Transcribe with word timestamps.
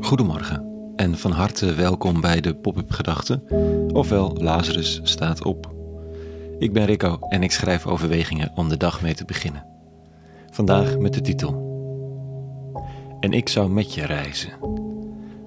Goedemorgen 0.00 0.92
en 0.96 1.18
van 1.18 1.30
harte 1.30 1.74
welkom 1.74 2.20
bij 2.20 2.40
de 2.40 2.54
Pop-up 2.54 2.90
Gedachten, 2.90 3.42
ofwel 3.92 4.36
Lazarus 4.36 5.00
staat 5.02 5.44
op. 5.44 5.74
Ik 6.58 6.72
ben 6.72 6.84
Rico 6.84 7.18
en 7.28 7.42
ik 7.42 7.52
schrijf 7.52 7.86
overwegingen 7.86 8.52
om 8.54 8.68
de 8.68 8.76
dag 8.76 9.02
mee 9.02 9.14
te 9.14 9.24
beginnen. 9.24 9.66
Vandaag 10.50 10.98
met 10.98 11.14
de 11.14 11.20
titel 11.20 11.64
En 13.20 13.32
ik 13.32 13.48
zou 13.48 13.70
met 13.70 13.94
je 13.94 14.06
reizen. 14.06 14.52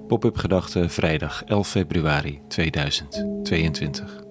Pop-up 0.06 0.36
Gedachten 0.36 0.90
vrijdag 0.90 1.44
11 1.44 1.68
februari 1.68 2.40
2022. 2.48 4.29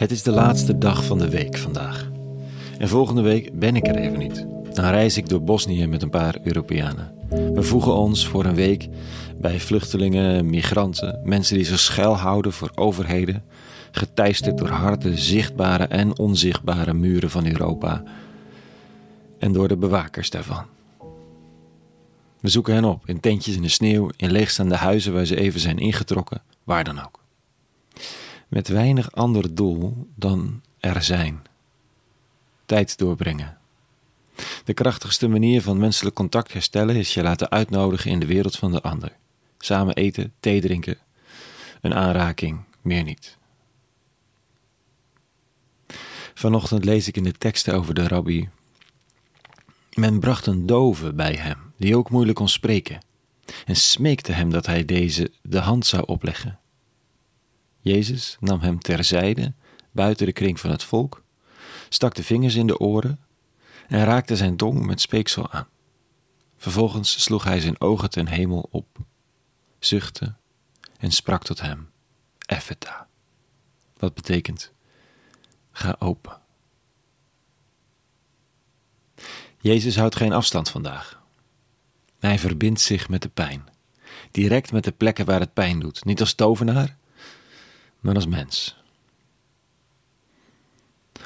Het 0.00 0.10
is 0.10 0.22
de 0.22 0.30
laatste 0.30 0.78
dag 0.78 1.04
van 1.04 1.18
de 1.18 1.28
week 1.28 1.58
vandaag. 1.58 2.10
En 2.78 2.88
volgende 2.88 3.22
week 3.22 3.58
ben 3.58 3.76
ik 3.76 3.86
er 3.86 3.96
even 3.96 4.18
niet. 4.18 4.46
Dan 4.74 4.84
reis 4.84 5.16
ik 5.16 5.28
door 5.28 5.42
Bosnië 5.42 5.86
met 5.86 6.02
een 6.02 6.10
paar 6.10 6.38
Europeanen. 6.44 7.12
We 7.28 7.62
voegen 7.62 7.94
ons 7.94 8.26
voor 8.26 8.44
een 8.44 8.54
week 8.54 8.88
bij 9.40 9.60
vluchtelingen, 9.60 10.50
migranten, 10.50 11.20
mensen 11.24 11.56
die 11.56 11.64
zich 11.64 11.78
schuilhouden 11.78 12.52
voor 12.52 12.70
overheden, 12.74 13.44
geteisterd 13.90 14.58
door 14.58 14.68
harde, 14.68 15.16
zichtbare 15.16 15.84
en 15.84 16.18
onzichtbare 16.18 16.94
muren 16.94 17.30
van 17.30 17.46
Europa 17.46 18.02
en 19.38 19.52
door 19.52 19.68
de 19.68 19.76
bewakers 19.76 20.30
daarvan. 20.30 20.64
We 22.40 22.48
zoeken 22.48 22.74
hen 22.74 22.84
op 22.84 23.02
in 23.08 23.20
tentjes 23.20 23.56
in 23.56 23.62
de 23.62 23.68
sneeuw, 23.68 24.10
in 24.16 24.30
leegstaande 24.30 24.76
huizen 24.76 25.12
waar 25.12 25.24
ze 25.24 25.36
even 25.36 25.60
zijn 25.60 25.78
ingetrokken, 25.78 26.42
waar 26.64 26.84
dan 26.84 26.98
ook. 27.04 27.19
Met 28.50 28.68
weinig 28.68 29.12
ander 29.12 29.54
doel 29.54 30.08
dan 30.14 30.62
er 30.80 31.02
zijn. 31.02 31.42
Tijd 32.66 32.98
doorbrengen. 32.98 33.58
De 34.64 34.74
krachtigste 34.74 35.28
manier 35.28 35.62
van 35.62 35.78
menselijk 35.78 36.14
contact 36.14 36.52
herstellen 36.52 36.96
is 36.96 37.14
je 37.14 37.22
laten 37.22 37.50
uitnodigen 37.50 38.10
in 38.10 38.20
de 38.20 38.26
wereld 38.26 38.56
van 38.56 38.72
de 38.72 38.82
ander. 38.82 39.16
Samen 39.58 39.94
eten, 39.94 40.32
thee 40.40 40.60
drinken, 40.60 40.98
een 41.80 41.94
aanraking, 41.94 42.60
meer 42.82 43.02
niet. 43.02 43.38
Vanochtend 46.34 46.84
lees 46.84 47.08
ik 47.08 47.16
in 47.16 47.24
de 47.24 47.32
teksten 47.32 47.74
over 47.74 47.94
de 47.94 48.08
rabbi. 48.08 48.48
Men 49.94 50.20
bracht 50.20 50.46
een 50.46 50.66
dove 50.66 51.12
bij 51.12 51.34
hem, 51.34 51.58
die 51.76 51.96
ook 51.96 52.10
moeilijk 52.10 52.36
kon 52.36 52.48
spreken, 52.48 53.00
en 53.66 53.76
smeekte 53.76 54.32
hem 54.32 54.50
dat 54.50 54.66
hij 54.66 54.84
deze 54.84 55.32
de 55.42 55.58
hand 55.58 55.86
zou 55.86 56.02
opleggen. 56.06 56.59
Jezus 57.80 58.36
nam 58.40 58.60
hem 58.60 58.78
terzijde, 58.78 59.52
buiten 59.90 60.26
de 60.26 60.32
kring 60.32 60.60
van 60.60 60.70
het 60.70 60.84
volk, 60.84 61.22
stak 61.88 62.14
de 62.14 62.22
vingers 62.22 62.54
in 62.54 62.66
de 62.66 62.78
oren 62.78 63.18
en 63.88 64.04
raakte 64.04 64.36
zijn 64.36 64.56
tong 64.56 64.86
met 64.86 65.00
speeksel 65.00 65.50
aan. 65.50 65.68
Vervolgens 66.56 67.22
sloeg 67.22 67.44
hij 67.44 67.60
zijn 67.60 67.80
ogen 67.80 68.10
ten 68.10 68.26
hemel 68.26 68.68
op, 68.70 68.98
zuchtte 69.78 70.34
en 70.98 71.10
sprak 71.10 71.42
tot 71.42 71.60
hem, 71.60 71.90
Effeta, 72.46 73.08
wat 73.96 74.14
betekent, 74.14 74.72
ga 75.72 75.96
open. 75.98 76.40
Jezus 79.60 79.96
houdt 79.96 80.16
geen 80.16 80.32
afstand 80.32 80.70
vandaag. 80.70 81.22
Hij 82.18 82.38
verbindt 82.38 82.80
zich 82.80 83.08
met 83.08 83.22
de 83.22 83.28
pijn, 83.28 83.68
direct 84.30 84.72
met 84.72 84.84
de 84.84 84.92
plekken 84.92 85.24
waar 85.26 85.40
het 85.40 85.52
pijn 85.52 85.80
doet, 85.80 86.04
niet 86.04 86.20
als 86.20 86.34
tovenaar, 86.34 86.98
maar 88.00 88.14
als 88.14 88.26
mens. 88.26 88.78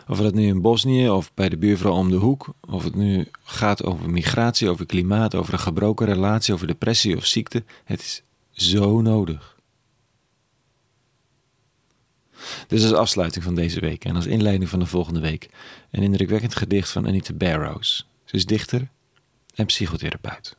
Of 0.08 0.18
het 0.18 0.34
nu 0.34 0.46
in 0.46 0.60
Bosnië 0.60 1.10
of 1.10 1.34
bij 1.34 1.48
de 1.48 1.56
buurvrouw 1.56 1.92
om 1.92 2.10
de 2.10 2.16
hoek, 2.16 2.54
of 2.60 2.84
het 2.84 2.94
nu 2.94 3.28
gaat 3.42 3.84
over 3.84 4.10
migratie, 4.10 4.68
over 4.68 4.86
klimaat, 4.86 5.34
over 5.34 5.52
een 5.52 5.58
gebroken 5.58 6.06
relatie, 6.06 6.54
over 6.54 6.66
depressie 6.66 7.16
of 7.16 7.26
ziekte, 7.26 7.64
het 7.84 8.00
is 8.00 8.22
zo 8.50 9.00
nodig. 9.00 9.54
Dus 12.66 12.82
als 12.82 12.92
afsluiting 12.92 13.44
van 13.44 13.54
deze 13.54 13.80
week 13.80 14.04
en 14.04 14.16
als 14.16 14.26
inleiding 14.26 14.70
van 14.70 14.78
de 14.78 14.86
volgende 14.86 15.20
week 15.20 15.48
een 15.90 16.02
indrukwekkend 16.02 16.56
gedicht 16.56 16.90
van 16.90 17.06
Anita 17.06 17.32
Barrows. 17.32 18.06
Ze 18.24 18.36
is 18.36 18.46
dichter 18.46 18.88
en 19.54 19.66
psychotherapeut. 19.66 20.56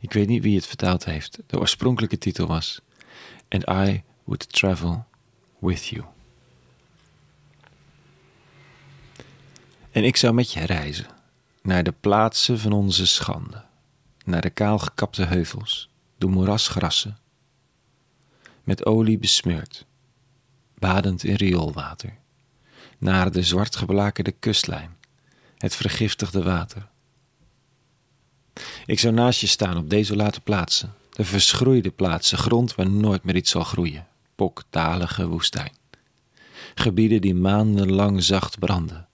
Ik 0.00 0.12
weet 0.12 0.28
niet 0.28 0.42
wie 0.42 0.56
het 0.56 0.66
vertaald 0.66 1.04
heeft. 1.04 1.38
De 1.46 1.58
oorspronkelijke 1.58 2.18
titel 2.18 2.46
was 2.46 2.80
And 3.48 3.68
I 3.68 4.02
Would 4.24 4.52
Travel 4.52 5.06
With 5.58 5.86
You. 5.86 6.04
En 9.90 10.04
ik 10.04 10.16
zou 10.16 10.34
met 10.34 10.52
je 10.52 10.60
reizen 10.60 11.06
naar 11.62 11.82
de 11.82 11.94
plaatsen 12.00 12.58
van 12.58 12.72
onze 12.72 13.06
schande, 13.06 13.64
naar 14.24 14.40
de 14.40 14.50
kaalgekapte 14.50 15.24
heuvels, 15.24 15.88
de 16.18 16.26
moerasgrassen, 16.26 17.18
met 18.64 18.86
olie 18.86 19.18
besmeurd, 19.18 19.86
badend 20.78 21.24
in 21.24 21.34
rioolwater, 21.34 22.16
naar 22.98 23.32
de 23.32 23.42
zwartgeblakerde 23.42 24.32
kustlijn, 24.32 24.96
het 25.56 25.76
vergiftigde 25.76 26.42
water. 26.42 26.88
Ik 28.86 28.98
zou 28.98 29.14
naast 29.14 29.40
je 29.40 29.46
staan 29.46 29.76
op 29.76 29.90
desolate 29.90 30.40
plaatsen, 30.40 30.94
de 31.10 31.24
verschroeide 31.24 31.90
plaatsen, 31.90 32.38
grond 32.38 32.74
waar 32.74 32.90
nooit 32.90 33.24
meer 33.24 33.36
iets 33.36 33.50
zal 33.50 33.64
groeien, 33.64 34.06
pokdalige 34.38 35.26
woestijn. 35.26 35.72
Gebieden 36.74 37.20
die 37.20 37.34
maandenlang 37.34 38.22
zacht 38.22 38.58
branden, 38.58 39.08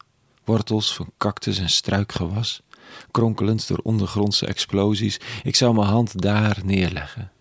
wortels 0.44 0.94
van 0.94 1.12
cactus 1.18 1.58
en 1.58 1.68
struikgewas, 1.68 2.62
kronkelend 3.10 3.68
door 3.68 3.80
ondergrondse 3.82 4.46
explosies. 4.46 5.20
Ik 5.42 5.56
zou 5.56 5.74
mijn 5.74 5.88
hand 5.88 6.20
daar 6.20 6.60
neerleggen, 6.64 7.32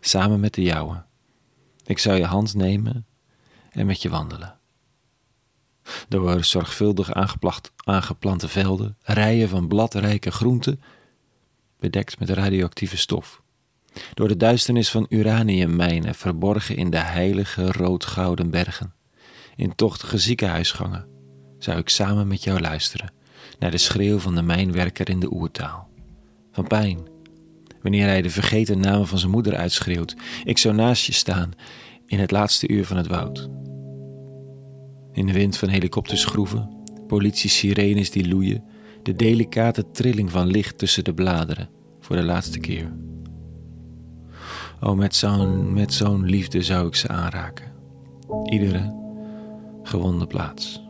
samen 0.00 0.40
met 0.40 0.54
de 0.54 0.62
jouwe. 0.62 1.04
Ik 1.84 1.98
zou 1.98 2.16
je 2.16 2.24
hand 2.24 2.54
nemen 2.54 3.06
en 3.70 3.86
met 3.86 4.02
je 4.02 4.08
wandelen. 4.08 4.58
Door 6.08 6.44
zorgvuldig 6.44 7.12
aangeplante 7.84 8.48
velden, 8.48 8.96
rijen 9.02 9.48
van 9.48 9.68
bladrijke 9.68 10.30
groenten, 10.30 10.82
bedekt 11.78 12.18
met 12.18 12.30
radioactieve 12.30 12.96
stof. 12.96 13.42
Door 14.14 14.28
de 14.28 14.36
duisternis 14.36 14.90
van 14.90 15.06
uraniummijnen, 15.08 16.14
verborgen 16.14 16.76
in 16.76 16.90
de 16.90 16.98
heilige 16.98 17.72
roodgouden 17.72 18.50
bergen, 18.50 18.94
in 19.56 19.74
tochtige 19.74 20.18
ziekenhuisgangen, 20.18 21.06
zou 21.58 21.78
ik 21.78 21.88
samen 21.88 22.26
met 22.26 22.44
jou 22.44 22.60
luisteren 22.60 23.12
naar 23.58 23.70
de 23.70 23.78
schreeuw 23.78 24.18
van 24.18 24.34
de 24.34 24.42
mijnwerker 24.42 25.08
in 25.08 25.20
de 25.20 25.32
oertaal. 25.32 25.88
Van 26.52 26.66
pijn, 26.66 26.98
wanneer 27.82 28.06
hij 28.06 28.22
de 28.22 28.30
vergeten 28.30 28.80
namen 28.80 29.06
van 29.06 29.18
zijn 29.18 29.30
moeder 29.30 29.56
uitschreeuwt. 29.56 30.16
Ik 30.44 30.58
zou 30.58 30.74
naast 30.74 31.04
je 31.04 31.12
staan 31.12 31.50
in 32.06 32.18
het 32.18 32.30
laatste 32.30 32.68
uur 32.68 32.86
van 32.86 32.96
het 32.96 33.06
woud. 33.06 33.48
In 35.12 35.26
de 35.26 35.32
wind 35.32 35.56
van 35.56 35.68
helikoptersgroeven, 35.68 36.84
politie-sirenes 37.06 38.10
die 38.10 38.28
loeien, 38.28 38.64
de 39.02 39.14
delicate 39.14 39.90
trilling 39.90 40.30
van 40.30 40.46
licht 40.46 40.78
tussen 40.78 41.04
de 41.04 41.14
bladeren 41.14 41.68
voor 42.00 42.16
de 42.16 42.22
laatste 42.22 42.58
keer. 42.58 42.92
Oh, 44.80 44.96
met 44.96 45.14
zo'n 45.14 45.72
met 45.72 45.92
zo'n 45.92 46.24
liefde 46.24 46.62
zou 46.62 46.86
ik 46.86 46.94
ze 46.94 47.08
aanraken. 47.08 47.66
Iedere 48.44 48.94
gewonde 49.82 50.26
plaats. 50.26 50.84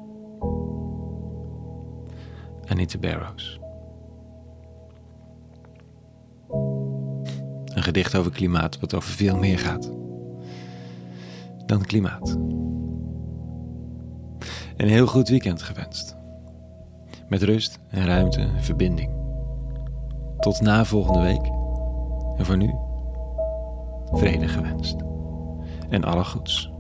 Anita 2.67 2.99
Barrows. 2.99 3.61
Een 7.65 7.83
gedicht 7.83 8.17
over 8.17 8.31
klimaat 8.31 8.81
wat 8.81 8.95
over 8.95 9.11
veel 9.11 9.37
meer 9.37 9.59
gaat 9.59 9.91
dan 11.67 11.83
klimaat. 11.83 12.39
Een 14.77 14.89
heel 14.89 15.07
goed 15.07 15.29
weekend 15.29 15.63
gewenst. 15.63 16.17
Met 17.29 17.43
rust 17.43 17.79
en 17.89 18.07
ruimte 18.07 18.41
en 18.41 18.63
verbinding. 18.63 19.11
Tot 20.39 20.61
na 20.61 20.85
volgende 20.85 21.21
week. 21.21 21.47
En 22.37 22.45
voor 22.45 22.57
nu, 22.57 22.75
vrede 24.13 24.49
gewenst. 24.49 24.97
En 25.89 26.05
alle 26.05 26.25
goeds. 26.25 26.71